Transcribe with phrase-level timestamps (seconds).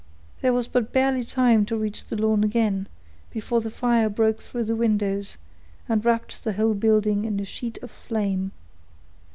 [0.41, 2.87] There was but barely time to reach the lawn again,
[3.29, 5.37] before the fire broke through the windows,
[5.87, 8.51] and wrapped the whole building in a sheet of flame.